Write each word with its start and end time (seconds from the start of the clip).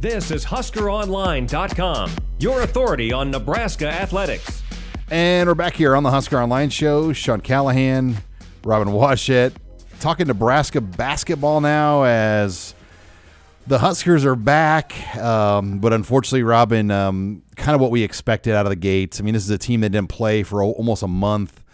This 0.00 0.30
is 0.30 0.44
HuskerOnline.com, 0.44 2.12
your 2.38 2.62
authority 2.62 3.12
on 3.12 3.32
Nebraska 3.32 3.88
athletics. 3.88 4.62
And 5.10 5.48
we're 5.48 5.56
back 5.56 5.74
here 5.74 5.96
on 5.96 6.04
the 6.04 6.10
Husker 6.12 6.40
Online 6.40 6.70
Show. 6.70 7.12
Sean 7.12 7.40
Callahan, 7.40 8.18
Robin 8.62 8.94
Washut, 8.94 9.54
talking 9.98 10.28
Nebraska 10.28 10.80
basketball 10.80 11.60
now 11.60 12.04
as 12.04 12.76
the 13.66 13.80
Huskers 13.80 14.24
are 14.24 14.36
back. 14.36 15.16
Um, 15.16 15.80
but 15.80 15.92
unfortunately, 15.92 16.44
Robin, 16.44 16.92
um, 16.92 17.42
kind 17.56 17.74
of 17.74 17.80
what 17.80 17.90
we 17.90 18.04
expected 18.04 18.54
out 18.54 18.66
of 18.66 18.70
the 18.70 18.76
gates. 18.76 19.18
I 19.18 19.24
mean, 19.24 19.34
this 19.34 19.42
is 19.42 19.50
a 19.50 19.58
team 19.58 19.80
that 19.80 19.90
didn't 19.90 20.10
play 20.10 20.44
for 20.44 20.62
almost 20.62 21.02
a 21.02 21.08
month. 21.08 21.64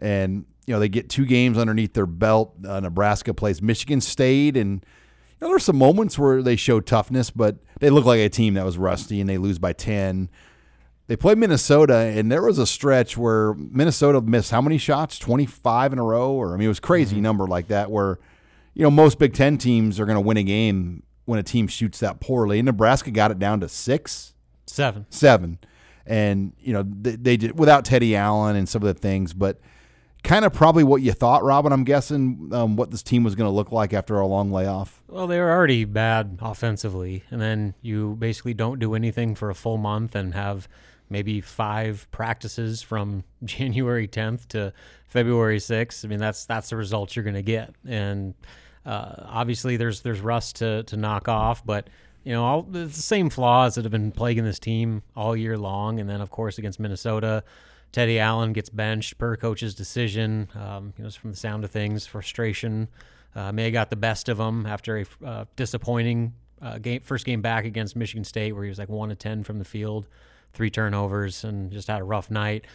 And, 0.00 0.46
you 0.66 0.74
know, 0.74 0.80
they 0.80 0.88
get 0.88 1.08
two 1.08 1.26
games 1.26 1.56
underneath 1.56 1.94
their 1.94 2.06
belt. 2.06 2.54
Uh, 2.66 2.80
Nebraska 2.80 3.32
plays 3.34 3.62
Michigan 3.62 4.00
State. 4.00 4.56
And, 4.56 4.84
know, 5.40 5.48
there's 5.48 5.64
some 5.64 5.76
moments 5.76 6.18
where 6.18 6.42
they 6.42 6.56
showed 6.56 6.86
toughness, 6.86 7.30
but 7.30 7.56
they 7.80 7.90
look 7.90 8.04
like 8.04 8.20
a 8.20 8.28
team 8.28 8.54
that 8.54 8.64
was 8.64 8.78
rusty 8.78 9.20
and 9.20 9.28
they 9.28 9.38
lose 9.38 9.58
by 9.58 9.72
10. 9.72 10.28
They 11.06 11.16
played 11.16 11.38
Minnesota, 11.38 11.94
and 11.94 12.30
there 12.30 12.42
was 12.42 12.58
a 12.58 12.66
stretch 12.66 13.16
where 13.16 13.54
Minnesota 13.54 14.20
missed 14.20 14.50
how 14.50 14.60
many 14.60 14.76
shots? 14.76 15.18
25 15.18 15.94
in 15.94 15.98
a 15.98 16.04
row? 16.04 16.32
Or, 16.32 16.52
I 16.52 16.58
mean, 16.58 16.66
it 16.66 16.68
was 16.68 16.80
crazy 16.80 17.16
mm-hmm. 17.16 17.22
number 17.22 17.46
like 17.46 17.68
that 17.68 17.90
where, 17.90 18.18
you 18.74 18.82
know, 18.82 18.90
most 18.90 19.18
Big 19.18 19.32
Ten 19.32 19.56
teams 19.56 19.98
are 19.98 20.04
going 20.04 20.16
to 20.16 20.20
win 20.20 20.36
a 20.36 20.42
game 20.42 21.02
when 21.28 21.38
a 21.38 21.42
team 21.42 21.66
shoots 21.66 22.00
that 22.00 22.20
poorly. 22.20 22.58
And 22.58 22.66
Nebraska 22.66 23.10
got 23.10 23.30
it 23.30 23.38
down 23.38 23.60
to 23.60 23.68
six, 23.68 24.32
seven, 24.66 25.06
seven, 25.10 25.58
and 26.06 26.54
you 26.58 26.72
know 26.72 26.82
they, 26.82 27.16
they 27.16 27.36
did 27.36 27.58
without 27.58 27.84
Teddy 27.84 28.16
Allen 28.16 28.56
and 28.56 28.66
some 28.66 28.82
of 28.82 28.86
the 28.86 28.98
things, 28.98 29.34
but 29.34 29.60
kind 30.22 30.44
of 30.44 30.52
probably 30.52 30.84
what 30.84 31.02
you 31.02 31.12
thought, 31.12 31.42
Robin. 31.42 31.72
I'm 31.72 31.84
guessing 31.84 32.50
um, 32.52 32.76
what 32.76 32.90
this 32.90 33.02
team 33.02 33.24
was 33.24 33.34
going 33.34 33.48
to 33.48 33.54
look 33.54 33.72
like 33.72 33.92
after 33.92 34.18
a 34.18 34.26
long 34.26 34.50
layoff. 34.50 35.02
Well, 35.08 35.26
they 35.26 35.38
were 35.38 35.50
already 35.50 35.84
bad 35.84 36.38
offensively, 36.40 37.24
and 37.30 37.40
then 37.40 37.74
you 37.82 38.16
basically 38.18 38.54
don't 38.54 38.78
do 38.78 38.94
anything 38.94 39.34
for 39.34 39.50
a 39.50 39.54
full 39.54 39.78
month 39.78 40.14
and 40.14 40.34
have 40.34 40.68
maybe 41.10 41.40
five 41.40 42.06
practices 42.10 42.82
from 42.82 43.24
January 43.44 44.08
10th 44.08 44.48
to 44.48 44.72
February 45.06 45.58
6th. 45.58 46.04
I 46.04 46.08
mean, 46.08 46.18
that's 46.18 46.44
that's 46.44 46.70
the 46.70 46.76
results 46.76 47.16
you're 47.16 47.24
going 47.24 47.34
to 47.34 47.42
get, 47.42 47.74
and 47.86 48.34
uh, 48.84 49.24
obviously 49.26 49.76
there's 49.76 50.02
there's 50.02 50.20
rust 50.20 50.56
to 50.56 50.82
to 50.84 50.96
knock 50.96 51.28
off, 51.28 51.64
but 51.64 51.88
you 52.24 52.32
know 52.32 52.44
all 52.44 52.62
the 52.62 52.90
same 52.90 53.30
flaws 53.30 53.76
that 53.76 53.84
have 53.84 53.92
been 53.92 54.12
plaguing 54.12 54.44
this 54.44 54.58
team 54.58 55.02
all 55.16 55.36
year 55.36 55.56
long, 55.56 56.00
and 56.00 56.08
then 56.08 56.20
of 56.20 56.30
course 56.30 56.58
against 56.58 56.80
Minnesota. 56.80 57.44
Teddy 57.92 58.18
Allen 58.18 58.52
gets 58.52 58.68
benched 58.68 59.18
per 59.18 59.36
coach's 59.36 59.74
decision. 59.74 60.48
Um, 60.54 60.92
you 60.96 61.04
know, 61.04 61.10
from 61.10 61.30
the 61.30 61.36
sound 61.36 61.64
of 61.64 61.70
things, 61.70 62.06
frustration 62.06 62.88
uh, 63.34 63.52
may 63.52 63.70
got 63.70 63.90
the 63.90 63.96
best 63.96 64.28
of 64.28 64.38
him 64.38 64.66
after 64.66 64.98
a 64.98 65.06
uh, 65.24 65.44
disappointing 65.56 66.34
uh, 66.60 66.78
game, 66.78 67.00
first 67.00 67.24
game 67.24 67.40
back 67.40 67.64
against 67.64 67.96
Michigan 67.96 68.24
State, 68.24 68.52
where 68.52 68.64
he 68.64 68.68
was 68.68 68.78
like 68.78 68.88
one 68.88 69.08
to 69.08 69.14
ten 69.14 69.44
from 69.44 69.58
the 69.58 69.64
field 69.64 70.06
three 70.52 70.70
turnovers, 70.70 71.44
and 71.44 71.70
just 71.70 71.88
had 71.88 72.00
a 72.00 72.04
rough 72.04 72.30
night. 72.30 72.66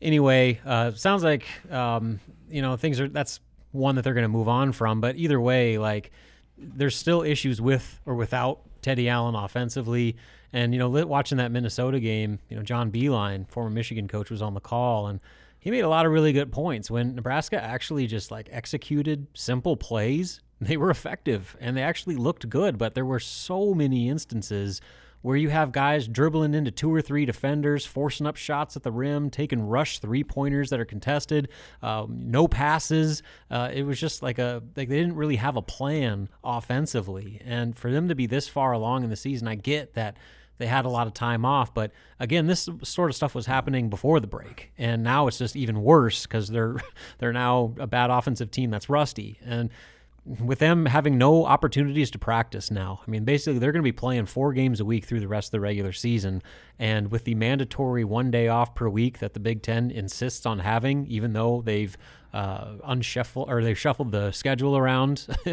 Anyway, 0.00 0.60
uh, 0.64 0.92
sounds 0.92 1.22
like 1.22 1.46
um, 1.70 2.20
you 2.50 2.62
know 2.62 2.76
things 2.76 3.00
are. 3.00 3.08
That's 3.08 3.40
one 3.72 3.94
that 3.96 4.02
they're 4.02 4.14
going 4.14 4.22
to 4.22 4.28
move 4.28 4.48
on 4.48 4.72
from. 4.72 5.00
But 5.00 5.16
either 5.16 5.40
way, 5.40 5.78
like 5.78 6.10
there's 6.56 6.96
still 6.96 7.22
issues 7.22 7.60
with 7.60 8.00
or 8.06 8.14
without 8.14 8.60
Teddy 8.82 9.08
Allen 9.08 9.34
offensively. 9.34 10.16
And 10.52 10.72
you 10.72 10.78
know, 10.78 10.88
watching 10.88 11.38
that 11.38 11.52
Minnesota 11.52 12.00
game, 12.00 12.38
you 12.48 12.56
know, 12.56 12.62
John 12.62 12.90
Beilein, 12.90 13.48
former 13.48 13.70
Michigan 13.70 14.08
coach, 14.08 14.30
was 14.30 14.42
on 14.42 14.54
the 14.54 14.60
call, 14.60 15.06
and 15.06 15.20
he 15.58 15.70
made 15.70 15.84
a 15.84 15.88
lot 15.88 16.06
of 16.06 16.12
really 16.12 16.32
good 16.32 16.52
points. 16.52 16.90
When 16.90 17.14
Nebraska 17.14 17.62
actually 17.62 18.06
just 18.06 18.30
like 18.30 18.48
executed 18.50 19.26
simple 19.34 19.76
plays, 19.76 20.40
they 20.60 20.76
were 20.76 20.90
effective 20.90 21.56
and 21.60 21.76
they 21.76 21.82
actually 21.82 22.16
looked 22.16 22.48
good. 22.48 22.78
But 22.78 22.94
there 22.94 23.04
were 23.04 23.20
so 23.20 23.74
many 23.74 24.08
instances 24.08 24.80
where 25.22 25.36
you 25.36 25.48
have 25.48 25.72
guys 25.72 26.06
dribbling 26.06 26.54
into 26.54 26.70
two 26.70 26.92
or 26.92 27.02
three 27.02 27.24
defenders, 27.24 27.84
forcing 27.84 28.26
up 28.26 28.36
shots 28.36 28.76
at 28.76 28.82
the 28.82 28.92
rim, 28.92 29.30
taking 29.30 29.60
rush 29.60 29.98
three 29.98 30.24
pointers 30.24 30.70
that 30.70 30.80
are 30.80 30.84
contested, 30.84 31.48
um, 31.82 32.30
no 32.30 32.46
passes. 32.46 33.22
Uh, 33.50 33.70
it 33.72 33.82
was 33.84 33.98
just 34.00 34.22
like 34.22 34.38
a 34.38 34.62
like 34.76 34.88
they 34.88 34.98
didn't 34.98 35.16
really 35.16 35.36
have 35.36 35.56
a 35.56 35.62
plan 35.62 36.28
offensively, 36.44 37.40
and 37.44 37.76
for 37.76 37.90
them 37.90 38.08
to 38.08 38.14
be 38.14 38.26
this 38.26 38.48
far 38.48 38.72
along 38.72 39.04
in 39.04 39.10
the 39.10 39.16
season, 39.16 39.48
I 39.48 39.54
get 39.54 39.94
that 39.94 40.16
they 40.58 40.66
had 40.66 40.84
a 40.84 40.88
lot 40.88 41.06
of 41.06 41.14
time 41.14 41.44
off. 41.44 41.72
But 41.72 41.92
again, 42.20 42.46
this 42.46 42.68
sort 42.82 43.10
of 43.10 43.16
stuff 43.16 43.34
was 43.34 43.46
happening 43.46 43.88
before 43.88 44.20
the 44.20 44.26
break, 44.26 44.72
and 44.76 45.02
now 45.02 45.26
it's 45.26 45.38
just 45.38 45.56
even 45.56 45.82
worse 45.82 46.26
because 46.26 46.48
they're 46.48 46.76
they're 47.18 47.32
now 47.32 47.74
a 47.78 47.86
bad 47.86 48.10
offensive 48.10 48.50
team 48.50 48.70
that's 48.70 48.88
rusty. 48.88 49.38
And 49.44 49.70
with 50.28 50.58
them 50.58 50.86
having 50.86 51.16
no 51.16 51.46
opportunities 51.46 52.10
to 52.10 52.18
practice 52.18 52.70
now. 52.70 53.00
I 53.06 53.10
mean, 53.10 53.24
basically, 53.24 53.58
they're 53.58 53.72
going 53.72 53.82
to 53.82 53.88
be 53.88 53.92
playing 53.92 54.26
four 54.26 54.52
games 54.52 54.80
a 54.80 54.84
week 54.84 55.06
through 55.06 55.20
the 55.20 55.28
rest 55.28 55.48
of 55.48 55.52
the 55.52 55.60
regular 55.60 55.92
season. 55.92 56.42
And 56.78 57.10
with 57.10 57.24
the 57.24 57.34
mandatory 57.34 58.04
one 58.04 58.30
day 58.30 58.48
off 58.48 58.74
per 58.74 58.88
week 58.88 59.18
that 59.20 59.32
the 59.32 59.40
Big 59.40 59.62
Ten 59.62 59.90
insists 59.90 60.44
on 60.44 60.58
having, 60.58 61.06
even 61.06 61.32
though 61.32 61.62
they've 61.64 61.96
uh, 62.34 62.74
unshuffled 62.84 63.48
or 63.48 63.62
they've 63.62 63.78
shuffled 63.78 64.12
the 64.12 64.30
schedule 64.32 64.76
around 64.76 65.26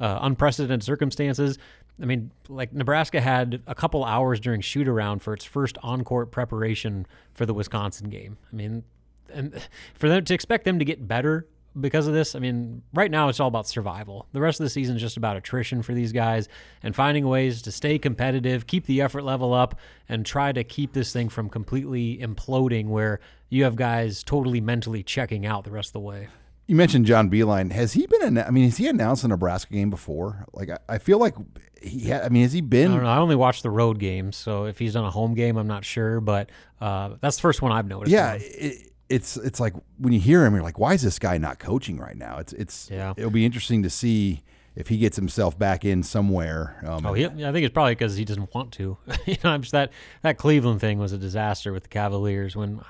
uh, 0.00 0.18
unprecedented 0.20 0.82
circumstances. 0.82 1.58
I 2.00 2.04
mean, 2.04 2.30
like 2.48 2.72
Nebraska 2.72 3.20
had 3.20 3.62
a 3.66 3.74
couple 3.74 4.04
hours 4.04 4.40
during 4.40 4.60
shoot 4.60 4.86
around 4.86 5.20
for 5.20 5.32
its 5.32 5.44
first 5.44 5.78
on 5.82 6.04
court 6.04 6.30
preparation 6.30 7.06
for 7.32 7.46
the 7.46 7.54
Wisconsin 7.54 8.10
game. 8.10 8.36
I 8.52 8.56
mean, 8.56 8.84
and 9.32 9.60
for 9.94 10.08
them 10.08 10.24
to 10.24 10.34
expect 10.34 10.64
them 10.64 10.78
to 10.78 10.84
get 10.84 11.08
better 11.08 11.46
because 11.78 12.06
of 12.06 12.14
this. 12.14 12.34
I 12.34 12.38
mean, 12.38 12.82
right 12.92 13.10
now 13.10 13.28
it's 13.28 13.40
all 13.40 13.48
about 13.48 13.66
survival. 13.66 14.26
The 14.32 14.40
rest 14.40 14.60
of 14.60 14.64
the 14.64 14.70
season 14.70 14.96
is 14.96 15.02
just 15.02 15.16
about 15.16 15.36
attrition 15.36 15.82
for 15.82 15.94
these 15.94 16.12
guys 16.12 16.48
and 16.82 16.94
finding 16.94 17.26
ways 17.26 17.62
to 17.62 17.72
stay 17.72 17.98
competitive, 17.98 18.66
keep 18.66 18.86
the 18.86 19.00
effort 19.00 19.22
level 19.22 19.52
up, 19.52 19.78
and 20.08 20.24
try 20.24 20.52
to 20.52 20.64
keep 20.64 20.92
this 20.92 21.12
thing 21.12 21.28
from 21.28 21.48
completely 21.48 22.18
imploding 22.18 22.86
where 22.88 23.20
you 23.48 23.64
have 23.64 23.76
guys 23.76 24.22
totally 24.22 24.60
mentally 24.60 25.02
checking 25.02 25.46
out 25.46 25.64
the 25.64 25.70
rest 25.70 25.90
of 25.90 25.92
the 25.94 26.00
way. 26.00 26.28
You 26.66 26.76
mentioned 26.76 27.06
John 27.06 27.30
Beilein. 27.30 27.72
Has 27.72 27.94
he 27.94 28.06
been? 28.06 28.36
I 28.36 28.50
mean, 28.50 28.64
has 28.64 28.76
he 28.76 28.88
announced 28.88 29.24
a 29.24 29.28
Nebraska 29.28 29.72
game 29.72 29.88
before? 29.88 30.44
Like, 30.52 30.68
I, 30.68 30.78
I 30.86 30.98
feel 30.98 31.18
like 31.18 31.34
he. 31.80 32.10
Ha- 32.10 32.20
I 32.24 32.28
mean, 32.28 32.42
has 32.42 32.52
he 32.52 32.60
been? 32.60 32.90
I 32.90 32.94
don't 32.94 33.04
know. 33.04 33.10
I 33.10 33.16
only 33.16 33.36
watch 33.36 33.62
the 33.62 33.70
road 33.70 33.98
games, 33.98 34.36
so 34.36 34.66
if 34.66 34.78
he's 34.78 34.92
done 34.92 35.06
a 35.06 35.10
home 35.10 35.32
game, 35.32 35.56
I'm 35.56 35.66
not 35.66 35.86
sure. 35.86 36.20
But 36.20 36.50
uh, 36.78 37.14
that's 37.22 37.36
the 37.36 37.40
first 37.40 37.62
one 37.62 37.72
I've 37.72 37.86
noticed. 37.86 38.12
Yeah, 38.12 38.34
it, 38.34 38.92
it's 39.08 39.36
it's 39.36 39.60
like 39.60 39.74
when 39.98 40.12
you 40.12 40.20
hear 40.20 40.44
him, 40.44 40.54
you're 40.54 40.62
like, 40.62 40.78
why 40.78 40.94
is 40.94 41.02
this 41.02 41.18
guy 41.18 41.38
not 41.38 41.58
coaching 41.58 41.98
right 41.98 42.16
now? 42.16 42.38
It's 42.38 42.52
it's 42.52 42.90
yeah. 42.90 43.14
It'll 43.16 43.30
be 43.30 43.44
interesting 43.44 43.82
to 43.82 43.90
see 43.90 44.42
if 44.76 44.88
he 44.88 44.98
gets 44.98 45.16
himself 45.16 45.58
back 45.58 45.84
in 45.84 46.02
somewhere. 46.02 46.80
Um, 46.86 47.04
oh, 47.04 47.12
he, 47.12 47.24
I 47.24 47.28
think 47.28 47.58
it's 47.58 47.72
probably 47.72 47.94
because 47.94 48.16
he 48.16 48.24
doesn't 48.24 48.54
want 48.54 48.72
to. 48.74 48.96
you 49.26 49.36
know, 49.42 49.50
I'm 49.50 49.62
just 49.62 49.72
that 49.72 49.90
that 50.22 50.38
Cleveland 50.38 50.80
thing 50.80 50.98
was 50.98 51.12
a 51.12 51.18
disaster 51.18 51.72
with 51.72 51.84
the 51.84 51.88
Cavaliers 51.88 52.54
when 52.54 52.80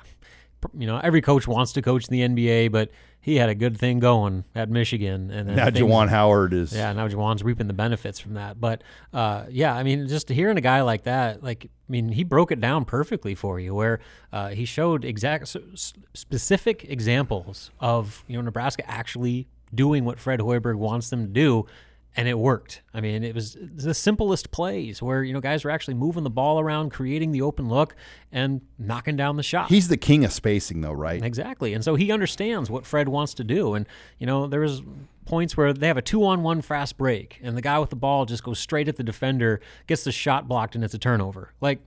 you 0.76 0.86
know 0.86 0.98
every 0.98 1.20
coach 1.20 1.46
wants 1.46 1.72
to 1.72 1.82
coach 1.82 2.08
in 2.08 2.12
the 2.12 2.42
NBA, 2.42 2.72
but 2.72 2.90
he 3.20 3.36
had 3.36 3.48
a 3.48 3.54
good 3.54 3.76
thing 3.76 3.98
going 3.98 4.44
at 4.54 4.70
Michigan, 4.70 5.30
and 5.30 5.54
now 5.54 5.70
Juwan 5.70 6.08
Howard 6.08 6.52
is 6.52 6.72
yeah. 6.72 6.92
Now 6.92 7.08
Juwan's 7.08 7.42
reaping 7.42 7.66
the 7.66 7.74
benefits 7.74 8.18
from 8.18 8.34
that. 8.34 8.60
But 8.60 8.82
uh, 9.12 9.44
yeah, 9.50 9.74
I 9.74 9.82
mean, 9.82 10.08
just 10.08 10.28
hearing 10.28 10.56
a 10.56 10.62
guy 10.62 10.82
like 10.82 11.04
that, 11.04 11.42
like 11.42 11.66
I 11.66 11.92
mean, 11.92 12.10
he 12.10 12.24
broke 12.24 12.52
it 12.52 12.60
down 12.60 12.84
perfectly 12.84 13.34
for 13.34 13.60
you, 13.60 13.74
where 13.74 14.00
uh, 14.32 14.48
he 14.48 14.64
showed 14.64 15.04
exact 15.04 15.54
specific 16.14 16.84
examples 16.88 17.70
of 17.80 18.24
you 18.28 18.36
know 18.36 18.42
Nebraska 18.42 18.88
actually 18.88 19.48
doing 19.74 20.04
what 20.04 20.18
Fred 20.18 20.40
Hoiberg 20.40 20.76
wants 20.76 21.10
them 21.10 21.26
to 21.26 21.32
do, 21.32 21.66
and 22.16 22.26
it 22.26 22.38
worked. 22.38 22.82
I 22.92 23.00
mean, 23.00 23.22
it 23.22 23.34
was 23.34 23.56
the 23.60 23.94
simplest 23.94 24.50
plays 24.50 25.00
where 25.00 25.22
you 25.22 25.32
know 25.32 25.40
guys 25.40 25.64
were 25.64 25.70
actually 25.70 25.94
moving 25.94 26.24
the 26.24 26.30
ball 26.30 26.58
around, 26.58 26.90
creating 26.90 27.32
the 27.32 27.42
open 27.42 27.68
look, 27.68 27.94
and 28.32 28.60
knocking 28.78 29.16
down 29.16 29.36
the 29.36 29.42
shot. 29.42 29.68
He's 29.68 29.88
the 29.88 29.96
king 29.96 30.24
of 30.24 30.32
spacing, 30.32 30.80
though, 30.80 30.92
right? 30.92 31.22
Exactly, 31.22 31.74
and 31.74 31.84
so 31.84 31.94
he 31.94 32.10
understands 32.10 32.70
what 32.70 32.86
Fred 32.86 33.08
wants 33.08 33.34
to 33.34 33.44
do. 33.44 33.74
And 33.74 33.86
you 34.18 34.26
know, 34.26 34.46
there 34.46 34.60
was 34.60 34.82
points 35.26 35.56
where 35.56 35.72
they 35.72 35.86
have 35.86 35.98
a 35.98 36.02
two-on-one 36.02 36.62
fast 36.62 36.96
break, 36.96 37.38
and 37.42 37.56
the 37.56 37.62
guy 37.62 37.78
with 37.78 37.90
the 37.90 37.96
ball 37.96 38.24
just 38.24 38.42
goes 38.42 38.58
straight 38.58 38.88
at 38.88 38.96
the 38.96 39.04
defender, 39.04 39.60
gets 39.86 40.04
the 40.04 40.12
shot 40.12 40.48
blocked, 40.48 40.74
and 40.74 40.82
it's 40.82 40.94
a 40.94 40.98
turnover. 40.98 41.52
Like 41.60 41.80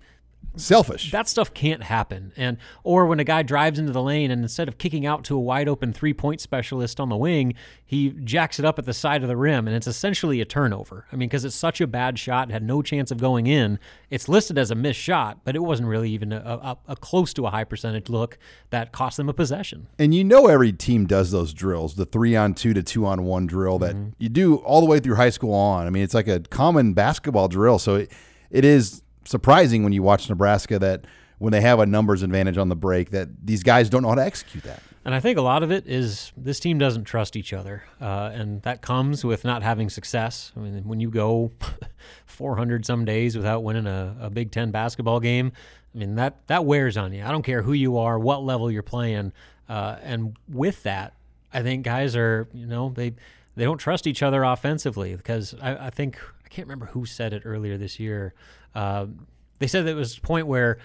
selfish. 0.56 1.12
That 1.12 1.28
stuff 1.28 1.54
can't 1.54 1.84
happen. 1.84 2.34
And 2.36 2.58
or 2.84 3.06
when 3.06 3.20
a 3.20 3.24
guy 3.24 3.44
drives 3.44 3.80
into 3.80 3.92
the 3.92 4.02
lane 4.02 4.32
and 4.32 4.42
instead 4.42 4.68
of 4.68 4.78
kicking 4.78 5.06
out 5.06 5.24
to 5.26 5.36
a 5.36 5.40
wide 5.40 5.68
open 5.68 5.94
three 5.94 6.14
point 6.14 6.42
specialist 6.42 7.00
on 7.00 7.10
the 7.10 7.16
wing, 7.16 7.54
he 7.86 8.10
jacks 8.10 8.60
it 8.60 8.66
up 8.66 8.78
at 8.78 8.86
the 8.86 8.94
side 8.94 9.22
of 9.22 9.30
the 9.30 9.38
rim 9.38 9.68
and 9.68 9.76
it's 9.76 9.88
essentially 9.88 10.42
a 10.42 10.46
turnover. 10.46 11.06
I 11.12 11.16
mean, 11.16 11.30
because 11.30 11.46
it's 11.46 11.56
such 11.56 11.82
a 11.82 11.88
bad 11.88 12.20
shot, 12.20 12.52
had 12.52 12.64
no 12.64 12.82
chance 12.82 13.12
of 13.12 13.20
going 13.20 13.48
in. 13.48 13.80
It's 14.10 14.28
listed 14.28 14.58
as 14.58 14.72
a 14.72 14.76
missed 14.76 15.00
shot, 15.00 15.40
but 15.44 15.56
it 15.56 15.60
wasn't 15.60 15.88
really 15.88 16.10
even 16.12 16.34
a, 16.34 16.38
a, 16.38 16.78
a 16.90 16.96
close 16.96 17.34
to 17.36 17.46
a 17.48 17.50
high 17.50 17.64
percentage 17.64 18.10
look 18.10 18.38
that 18.70 18.92
cost 18.92 19.18
them 19.18 19.30
a 19.30 19.34
possession. 19.34 19.88
And 19.98 20.14
you 20.14 20.24
know 20.24 20.48
every 20.48 20.74
team 20.74 21.06
does 21.06 21.32
those 21.32 21.54
drills, 21.54 21.96
the 21.96 22.06
three 22.06 22.36
on 22.36 22.54
two 22.54 22.74
to 22.74 22.84
two 22.84 23.06
on 23.06 23.24
one 23.24 23.48
drill 23.48 23.80
that 23.80 23.96
mm-hmm. 23.96 24.10
you 24.18 24.30
do 24.30 24.56
all 24.58 24.82
the 24.82 24.88
way 24.88 25.00
through 25.00 25.16
high 25.16 25.30
school 25.30 25.54
on. 25.54 25.88
I 25.88 25.90
mean, 25.90 26.04
it's 26.04 26.14
like 26.14 26.28
a 26.28 26.40
common 26.42 26.94
basketball 26.94 27.48
drill. 27.48 27.80
So 27.80 27.96
it, 27.96 28.12
it 28.50 28.66
is 28.66 29.02
surprising 29.26 29.84
when 29.84 29.94
you 29.94 30.04
watch 30.04 30.30
Nebraska 30.30 30.80
that 30.80 31.06
when 31.38 31.52
they 31.52 31.62
have 31.62 31.80
a 31.80 31.86
numbers 31.86 32.22
advantage 32.22 32.58
on 32.58 32.70
the 32.70 32.76
break 32.76 33.10
that 33.12 33.30
these 33.44 33.64
guys 33.64 33.90
don't 33.90 34.04
know 34.04 34.10
how 34.10 34.16
to 34.16 34.24
execute 34.24 34.64
that. 34.64 34.82
And 35.04 35.16
I 35.16 35.20
think 35.20 35.40
a 35.40 35.42
lot 35.42 35.64
of 35.64 35.72
it 35.72 35.88
is 35.88 36.32
this 36.38 36.60
team 36.60 36.78
doesn't 36.78 37.06
trust 37.06 37.36
each 37.36 37.54
other, 37.54 37.84
uh, 38.00 38.30
and 38.34 38.62
that 38.62 38.84
comes 38.84 39.26
with 39.26 39.44
not 39.44 39.64
having 39.64 39.90
success. 39.90 40.52
I 40.56 40.60
mean, 40.60 40.84
when 40.84 41.00
you 41.00 41.10
go 41.10 41.52
400 42.28 42.86
some 42.86 43.04
days 43.04 43.36
without 43.36 43.64
winning 43.64 43.88
a, 43.88 44.16
a 44.22 44.30
Big 44.30 44.52
Ten 44.52 44.70
basketball 44.70 45.20
game, 45.20 45.52
I 45.96 45.98
mean 45.98 46.16
that 46.16 46.46
that 46.48 46.66
wears 46.66 46.98
on 46.98 47.14
you. 47.14 47.24
I 47.24 47.32
don't 47.32 47.42
care 47.42 47.64
who 47.64 47.74
you 47.74 47.98
are, 47.98 48.20
what 48.20 48.44
level 48.44 48.70
you're 48.70 48.84
playing, 48.84 49.34
uh, 49.68 49.98
and 50.04 50.38
with 50.48 50.84
that, 50.84 51.14
I 51.52 51.64
think 51.64 51.84
guys 51.84 52.16
are 52.16 52.48
you 52.54 52.68
know 52.68 52.92
they 52.96 53.16
they 53.56 53.64
don't 53.64 53.80
trust 53.80 54.06
each 54.06 54.22
other 54.22 54.44
offensively 54.44 55.16
because 55.16 55.56
I, 55.60 55.88
I 55.88 55.90
think 55.90 56.20
can't 56.52 56.68
remember 56.68 56.88
who 56.88 57.06
said 57.06 57.34
it 57.34 57.44
earlier 57.46 57.78
this 57.78 58.00
year. 58.00 58.34
Uh, 58.76 59.08
they 59.60 59.68
said 59.68 59.86
that 59.86 59.92
it 59.92 59.96
was 59.96 60.18
a 60.18 60.22
point 60.22 60.48
where 60.48 60.80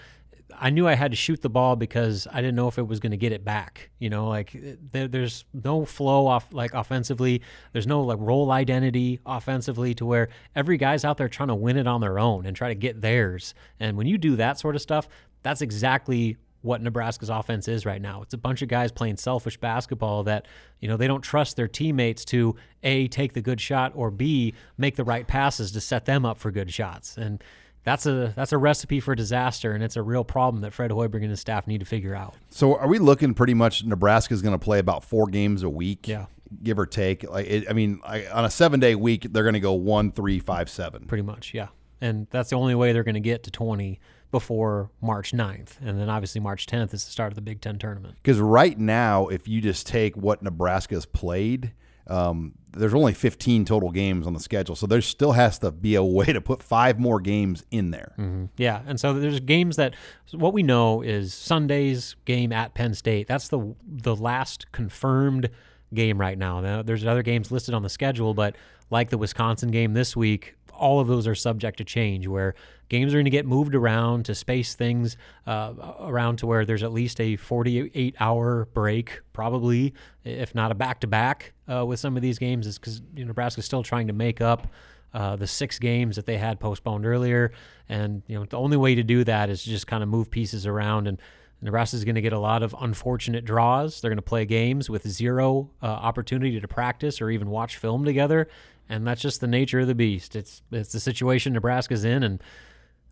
I 0.55 0.69
knew 0.69 0.87
I 0.87 0.95
had 0.95 1.11
to 1.11 1.17
shoot 1.17 1.41
the 1.41 1.49
ball 1.49 1.75
because 1.75 2.27
I 2.31 2.37
didn't 2.37 2.55
know 2.55 2.67
if 2.67 2.77
it 2.77 2.87
was 2.87 2.99
going 2.99 3.11
to 3.11 3.17
get 3.17 3.31
it 3.33 3.43
back. 3.43 3.89
You 3.99 4.09
know, 4.09 4.29
like 4.29 4.55
there, 4.91 5.07
there's 5.07 5.43
no 5.53 5.83
flow 5.83 6.25
off 6.27 6.53
like 6.53 6.73
offensively. 6.73 7.41
There's 7.73 7.87
no 7.87 8.01
like 8.01 8.17
role 8.19 8.51
identity 8.51 9.19
offensively 9.25 9.93
to 9.95 10.05
where 10.05 10.29
every 10.55 10.77
guy's 10.77 11.03
out 11.03 11.17
there 11.17 11.27
trying 11.27 11.49
to 11.49 11.55
win 11.55 11.77
it 11.77 11.87
on 11.87 12.01
their 12.01 12.17
own 12.17 12.45
and 12.45 12.55
try 12.55 12.69
to 12.69 12.75
get 12.75 13.01
theirs. 13.01 13.53
And 13.79 13.97
when 13.97 14.07
you 14.07 14.17
do 14.17 14.37
that 14.37 14.57
sort 14.57 14.75
of 14.75 14.81
stuff, 14.81 15.09
that's 15.43 15.61
exactly 15.61 16.37
what 16.67 16.81
Nebraska's 16.81 17.29
offense 17.29 17.67
is 17.67 17.85
right 17.85 18.01
now. 18.01 18.21
It's 18.21 18.33
a 18.33 18.37
bunch 18.37 18.61
of 18.61 18.67
guys 18.67 18.91
playing 18.91 19.17
selfish 19.17 19.57
basketball 19.57 20.23
that, 20.25 20.47
you 20.79 20.87
know, 20.87 20.97
they 20.97 21.07
don't 21.07 21.21
trust 21.21 21.55
their 21.55 21.67
teammates 21.67 22.25
to 22.25 22.55
A, 22.83 23.07
take 23.07 23.33
the 23.33 23.41
good 23.41 23.59
shot 23.59 23.93
or 23.95 24.11
B, 24.11 24.53
make 24.77 24.97
the 24.97 25.03
right 25.03 25.25
passes 25.25 25.71
to 25.71 25.81
set 25.81 26.05
them 26.05 26.25
up 26.25 26.37
for 26.37 26.51
good 26.51 26.71
shots. 26.71 27.17
And 27.17 27.41
that's 27.85 28.05
a 28.05 28.33
that's 28.35 28.51
a 28.51 28.57
recipe 28.57 28.99
for 28.99 29.15
disaster, 29.15 29.71
and 29.71 29.81
it's 29.81 29.95
a 29.95 30.01
real 30.01 30.25
problem 30.25 30.61
that 30.61 30.73
Fred 30.73 30.91
Hoiberg 30.91 31.21
and 31.21 31.29
his 31.29 31.39
staff 31.39 31.67
need 31.67 31.79
to 31.79 31.85
figure 31.85 32.13
out. 32.13 32.35
So, 32.49 32.75
are 32.75 32.87
we 32.87 32.99
looking 32.99 33.33
pretty 33.33 33.53
much 33.53 33.85
Nebraska's 33.85 34.41
going 34.41 34.51
to 34.51 34.59
play 34.59 34.79
about 34.79 35.05
four 35.05 35.27
games 35.27 35.63
a 35.63 35.69
week? 35.69 36.05
Yeah, 36.05 36.25
give 36.61 36.77
or 36.77 36.85
take. 36.85 37.23
Like, 37.29 37.47
it, 37.47 37.69
I 37.69 37.71
mean, 37.71 38.01
I, 38.03 38.25
on 38.25 38.43
a 38.43 38.49
seven 38.49 38.81
day 38.81 38.95
week, 38.95 39.27
they're 39.31 39.43
going 39.43 39.53
to 39.53 39.61
go 39.61 39.71
one, 39.71 40.11
three, 40.11 40.39
five, 40.39 40.69
seven. 40.69 41.05
Pretty 41.05 41.21
much, 41.21 41.53
yeah. 41.53 41.69
And 42.01 42.27
that's 42.29 42.49
the 42.49 42.57
only 42.57 42.75
way 42.75 42.91
they're 42.91 43.05
going 43.05 43.15
to 43.15 43.21
get 43.21 43.43
to 43.43 43.51
twenty 43.51 44.01
before 44.31 44.89
March 45.01 45.31
9th. 45.31 45.79
And 45.81 45.99
then 45.99 46.09
obviously 46.09 46.41
March 46.41 46.65
10th 46.65 46.93
is 46.93 47.05
the 47.05 47.11
start 47.11 47.31
of 47.31 47.35
the 47.35 47.41
Big 47.41 47.61
Ten 47.61 47.77
tournament. 47.77 48.15
Because 48.21 48.39
right 48.39 48.77
now, 48.77 49.27
if 49.27 49.47
you 49.47 49.61
just 49.61 49.87
take 49.87 50.15
what 50.17 50.41
Nebraska's 50.41 51.05
played, 51.05 51.73
um, 52.07 52.53
there's 52.71 52.93
only 52.93 53.13
15 53.13 53.65
total 53.65 53.91
games 53.91 54.27
on 54.27 54.33
the 54.33 54.39
schedule, 54.39 54.75
so 54.75 54.87
there 54.87 55.01
still 55.01 55.33
has 55.33 55.59
to 55.59 55.71
be 55.71 55.95
a 55.95 56.03
way 56.03 56.25
to 56.25 56.39
put 56.39 56.63
five 56.63 56.99
more 56.99 57.19
games 57.19 57.63
in 57.71 57.91
there. 57.91 58.13
Mm-hmm. 58.17 58.45
Yeah, 58.57 58.81
and 58.85 58.99
so 58.99 59.13
there's 59.13 59.39
games 59.39 59.75
that 59.75 59.95
what 60.31 60.53
we 60.53 60.63
know 60.63 61.01
is 61.01 61.33
Sunday's 61.33 62.15
game 62.25 62.51
at 62.51 62.73
Penn 62.73 62.93
State. 62.93 63.27
That's 63.27 63.47
the 63.49 63.75
the 63.85 64.15
last 64.15 64.71
confirmed 64.71 65.49
game 65.93 66.19
right 66.19 66.37
now. 66.37 66.61
Now 66.61 66.81
there's 66.81 67.05
other 67.05 67.23
games 67.23 67.51
listed 67.51 67.73
on 67.73 67.83
the 67.83 67.89
schedule, 67.89 68.33
but 68.33 68.55
like 68.89 69.09
the 69.09 69.17
Wisconsin 69.17 69.69
game 69.71 69.93
this 69.93 70.15
week, 70.15 70.55
all 70.77 70.99
of 70.99 71.07
those 71.07 71.27
are 71.27 71.35
subject 71.35 71.77
to 71.77 71.83
change 71.83 72.27
where 72.27 72.55
games 72.89 73.13
are 73.13 73.17
going 73.17 73.25
to 73.25 73.31
get 73.31 73.45
moved 73.45 73.75
around 73.75 74.25
to 74.25 74.35
space 74.35 74.75
things 74.75 75.17
uh, 75.45 75.73
around 75.99 76.37
to 76.37 76.47
where 76.47 76.65
there's 76.65 76.83
at 76.83 76.93
least 76.93 77.19
a 77.19 77.35
48 77.35 78.15
hour 78.19 78.67
break, 78.73 79.21
probably, 79.33 79.93
if 80.23 80.55
not 80.55 80.71
a 80.71 80.75
back 80.75 81.01
to 81.01 81.07
back 81.07 81.53
with 81.67 81.99
some 81.99 82.15
of 82.15 82.21
these 82.21 82.39
games, 82.39 82.67
is 82.67 82.77
because 82.77 83.01
you 83.15 83.23
know, 83.23 83.29
Nebraska's 83.29 83.65
still 83.65 83.83
trying 83.83 84.07
to 84.07 84.13
make 84.13 84.41
up. 84.41 84.67
Uh, 85.13 85.37
the 85.37 85.47
six 85.47 85.79
games 85.79 86.17
that 86.17 86.25
they 86.25 86.37
had 86.37 86.59
postponed 86.59 87.05
earlier, 87.05 87.51
and 87.87 88.21
you 88.27 88.37
know 88.37 88.45
the 88.45 88.57
only 88.57 88.75
way 88.75 88.93
to 88.93 89.03
do 89.03 89.23
that 89.23 89.49
is 89.49 89.63
to 89.63 89.69
just 89.69 89.87
kind 89.87 90.03
of 90.03 90.09
move 90.09 90.29
pieces 90.29 90.67
around. 90.67 91.07
And 91.07 91.17
Nebraska 91.61 91.95
is 91.95 92.03
going 92.03 92.15
to 92.15 92.21
get 92.21 92.33
a 92.33 92.39
lot 92.39 92.61
of 92.61 92.75
unfortunate 92.79 93.43
draws. 93.43 93.99
They're 93.99 94.11
going 94.11 94.17
to 94.17 94.21
play 94.21 94.45
games 94.45 94.89
with 94.89 95.07
zero 95.07 95.71
uh, 95.81 95.87
opportunity 95.87 96.59
to 96.59 96.67
practice 96.67 97.19
or 97.19 97.31
even 97.31 97.49
watch 97.49 97.77
film 97.77 98.05
together, 98.05 98.47
and 98.89 99.05
that's 99.05 99.21
just 99.21 99.41
the 99.41 99.47
nature 99.47 99.79
of 99.79 99.87
the 99.87 99.95
beast. 99.95 100.35
It's 100.35 100.61
it's 100.71 100.91
the 100.91 100.99
situation 100.99 101.53
Nebraska's 101.53 102.05
in, 102.05 102.23
and 102.23 102.41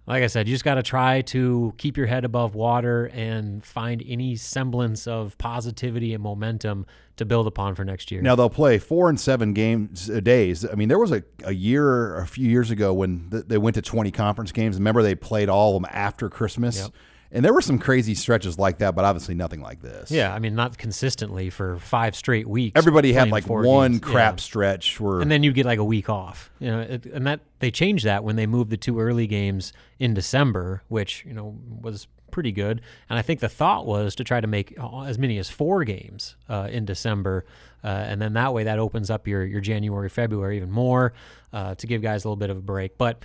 like 0.08 0.24
I 0.24 0.28
said, 0.28 0.48
you 0.48 0.54
just 0.54 0.64
got 0.64 0.76
to 0.76 0.84
try 0.84 1.22
to 1.22 1.74
keep 1.78 1.98
your 1.98 2.06
head 2.06 2.26
above 2.26 2.54
water 2.54 3.10
and 3.12 3.66
find 3.66 4.04
any 4.06 4.36
semblance 4.36 5.08
of 5.08 5.36
positivity 5.40 6.14
and 6.14 6.22
momentum 6.22 6.86
to 7.18 7.26
build 7.26 7.48
upon 7.48 7.74
for 7.74 7.84
next 7.84 8.12
year. 8.12 8.22
Now 8.22 8.36
they'll 8.36 8.50
play 8.50 8.78
four 8.78 9.10
and 9.10 9.20
seven 9.20 9.54
games 9.54 10.08
a 10.08 10.22
days. 10.22 10.64
I 10.64 10.76
mean, 10.76 10.90
there 10.90 11.00
was 11.00 11.12
a, 11.12 11.24
a 11.44 11.54
year, 11.54 12.18
a 12.18 12.28
few 12.28 12.48
years 12.48 12.70
ago 12.70 12.94
when 12.94 13.30
th- 13.32 13.46
they 13.48 13.58
went 13.58 13.76
to 13.76 13.82
twenty 13.82 14.12
conference 14.12 14.52
games. 14.52 14.76
Remember, 14.78 15.02
they 15.02 15.16
played 15.16 15.50
all 15.50 15.76
of 15.76 15.82
them 15.82 15.90
after 15.92 16.30
Christmas. 16.30 16.78
Yep. 16.78 16.92
And 17.36 17.44
there 17.44 17.54
were 17.54 17.62
some 17.62 17.78
crazy 17.80 18.16
stretches 18.16 18.58
like 18.58 18.78
that, 18.78 18.96
but 18.96 19.04
obviously 19.04 19.36
nothing 19.36 19.62
like 19.62 19.82
this. 19.82 20.10
Yeah, 20.10 20.34
I 20.34 20.40
mean, 20.40 20.56
not 20.56 20.78
consistently 20.78 21.50
for 21.50 21.78
five 21.80 22.16
straight 22.16 22.48
weeks. 22.48 22.78
Everybody 22.78 23.12
had 23.12 23.30
like 23.30 23.48
one 23.48 23.92
games. 23.92 24.04
crap 24.04 24.38
yeah. 24.38 24.42
stretch 24.42 25.00
where, 25.02 25.20
and 25.20 25.30
then 25.30 25.44
you 25.44 25.52
get 25.52 25.66
like 25.66 25.80
a 25.80 25.84
week 25.84 26.10
off. 26.10 26.50
You 26.60 26.72
know, 26.72 26.80
it, 26.80 27.06
and 27.06 27.28
that 27.28 27.42
they 27.60 27.72
changed 27.72 28.06
that 28.06 28.24
when 28.24 28.38
they 28.38 28.46
moved 28.46 28.70
the 28.70 28.78
two 28.78 29.02
early 29.02 29.28
games 29.28 29.74
in 30.00 30.14
December, 30.14 30.82
which 30.88 31.26
you 31.26 31.34
know 31.34 31.58
was 31.82 32.08
pretty 32.32 32.54
good. 32.54 32.82
And 33.10 33.20
I 33.20 33.22
think 33.22 33.42
the 33.42 33.50
thought 33.50 33.86
was 33.86 34.16
to 34.16 34.24
try 34.24 34.40
to 34.40 34.48
make 34.48 34.78
as 35.06 35.20
many 35.20 35.38
as 35.38 35.50
four 35.50 35.84
games 35.84 36.38
uh, 36.48 36.70
in 36.72 36.86
December, 36.86 37.46
uh, 37.84 37.88
and 37.88 38.22
then 38.22 38.34
that 38.34 38.54
way 38.54 38.64
that 38.64 38.80
opens 38.80 39.10
up 39.10 39.28
your 39.28 39.44
your 39.44 39.62
January, 39.62 40.08
February 40.08 40.56
even 40.56 40.72
more 40.72 41.12
uh, 41.52 41.76
to 41.76 41.86
give 41.86 42.02
guys 42.02 42.24
a 42.24 42.30
little 42.30 42.38
bit 42.38 42.50
of 42.50 42.58
a 42.58 42.62
break. 42.62 42.98
But 42.98 43.24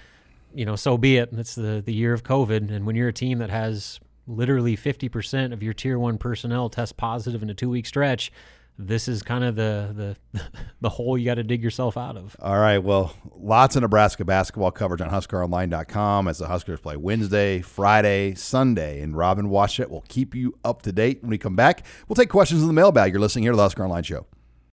you 0.55 0.64
know, 0.64 0.76
so 0.76 0.97
be 0.99 1.17
it. 1.17 1.31
It's 1.32 1.55
the 1.55 1.82
the 1.85 1.93
year 1.93 2.12
of 2.12 2.23
COVID, 2.23 2.70
and 2.70 2.87
when 2.87 2.97
you're 2.97 3.08
a 3.08 3.12
team 3.12 3.38
that 3.38 3.50
has 3.50 4.00
literally 4.26 4.76
50% 4.76 5.52
of 5.52 5.62
your 5.62 5.73
tier 5.73 5.99
one 5.99 6.17
personnel 6.17 6.69
test 6.69 6.97
positive 6.97 7.43
in 7.43 7.50
a 7.50 7.55
two 7.55 7.69
week 7.69 7.87
stretch, 7.87 8.31
this 8.79 9.08
is 9.08 9.23
kind 9.23 9.44
of 9.44 9.56
the 9.56 10.17
the 10.32 10.43
the 10.81 10.88
hole 10.88 11.19
you 11.19 11.25
got 11.25 11.35
to 11.35 11.43
dig 11.43 11.62
yourself 11.62 11.97
out 11.97 12.17
of. 12.17 12.37
All 12.41 12.58
right. 12.58 12.79
Well, 12.79 13.14
lots 13.37 13.76
of 13.76 13.82
Nebraska 13.82 14.25
basketball 14.25 14.70
coverage 14.70 15.00
on 15.00 15.11
HuskerOnline.com 15.11 16.29
as 16.29 16.38
the 16.38 16.47
Huskers 16.47 16.81
play 16.81 16.97
Wednesday, 16.97 17.61
Friday, 17.61 18.35
Sunday, 18.35 19.00
and 19.00 19.17
Robin 19.17 19.49
Washut 19.49 19.91
will 19.91 20.05
keep 20.08 20.35
you 20.35 20.56
up 20.64 20.82
to 20.82 20.93
date 20.93 21.23
when 21.23 21.31
we 21.31 21.38
come 21.38 21.56
back. 21.56 21.85
We'll 22.08 22.17
take 22.17 22.31
questions 22.31 22.62
in 22.62 22.67
the 22.67 22.75
mailbag. 22.75 23.12
You're 23.12 23.20
listening 23.20 23.44
here 23.44 23.52
to 23.52 23.56
the 23.56 23.62
Husker 23.62 23.85
Online 23.85 24.02
Show. 24.02 24.26